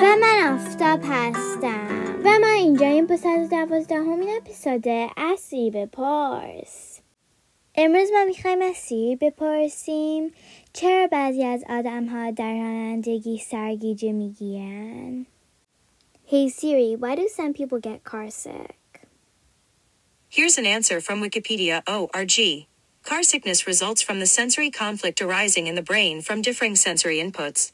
هستم 0.00 0.02
و 0.02 0.16
من 0.20 0.54
آفتاب 0.54 1.00
هستم 1.04 2.20
و 2.24 2.38
ما 2.38 2.48
اینجا 2.48 2.86
این 2.86 3.06
به 3.06 3.16
صد 3.16 3.50
دوازده 3.50 3.94
همین 3.94 4.36
اپیزود 4.36 4.88
اصلی 5.16 5.70
بپرس 5.70 7.00
امروز 7.74 8.10
ما 8.12 8.24
میخوایم 8.24 8.62
از 8.62 8.76
سیری 8.76 9.16
بپرسیم 9.16 10.32
چرا 10.72 11.06
بعضی 11.06 11.44
از 11.44 11.64
آدم 11.68 12.06
ها 12.06 12.30
در 12.30 12.52
رانندگی 12.52 13.38
سرگیجه 13.38 14.12
میگیرن 14.12 15.26
Hey 16.28 16.48
Siri, 16.48 16.96
why 16.96 17.14
do 17.14 17.28
some 17.28 17.52
people 17.54 17.78
get 17.78 18.02
car 18.02 18.30
sick? 18.30 19.06
Here's 20.28 20.58
an 20.58 20.66
answer 20.66 21.00
from 21.00 21.22
Wikipedia 21.22 21.76
ORG. 21.86 22.66
Car 23.08 23.22
sickness 23.22 23.68
results 23.68 24.02
from 24.02 24.18
the 24.18 24.26
sensory 24.26 24.70
conflict 24.70 25.22
arising 25.22 25.68
in 25.68 25.76
the 25.76 25.88
brain 25.90 26.20
from 26.20 26.42
differing 26.42 26.74
sensory 26.74 27.18
inputs. 27.24 27.70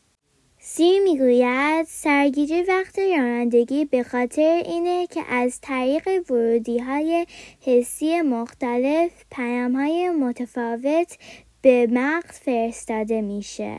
سی 0.69 0.99
می‌گوید 0.99 1.85
سرگیجه 1.89 2.65
وقت 2.67 2.99
رانندگی 2.99 3.85
به 3.85 4.03
خاطر 4.03 4.63
اینه 4.65 5.07
که 5.07 5.21
از 5.29 5.59
طریق 5.61 6.09
ورودی 6.29 6.79
های 6.79 7.25
حسی 7.61 8.21
مختلف 8.21 9.11
پیام 9.31 9.75
های 9.75 10.09
متفاوت 10.09 11.17
به 11.61 11.87
مغز 11.91 12.39
فرستاده 12.39 13.21
میشه. 13.21 13.77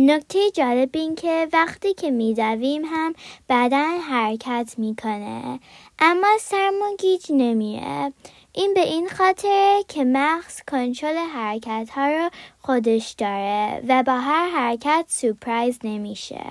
نکته 0.00 0.50
جالب 0.50 0.90
این 0.92 1.14
که 1.14 1.48
وقتی 1.52 1.94
که 1.94 2.10
میدویم 2.10 2.84
هم 2.84 3.14
بدن 3.48 3.98
حرکت 3.98 4.74
می‌کنه 4.78 5.60
اما 5.98 6.26
سرمون 6.40 6.96
گیج 6.98 7.26
نمیره. 7.30 8.12
این 8.52 8.74
به 8.74 8.80
این 8.80 9.08
خاطر 9.08 9.82
که 9.88 10.04
مغز 10.04 10.60
کنترل 10.70 11.16
حرکت 11.16 11.90
ها 11.90 12.08
رو 12.08 12.30
خودش 12.58 13.10
داره 13.10 13.82
و 13.88 14.02
با 14.02 14.12
هر 14.12 14.48
حرکت 14.48 15.04
سپرایز 15.08 15.78
نمیشه. 15.84 16.44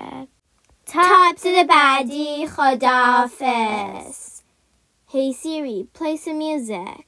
تا 0.86 1.00
اپیزود 1.30 1.66
بعدی 1.66 2.46
خداحافظ. 2.46 4.38
Hey 5.10 5.32
Siri, 5.32 5.86
play 5.98 6.16
some 6.16 6.38
music. 6.38 7.07